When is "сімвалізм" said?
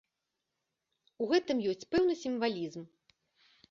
2.25-2.81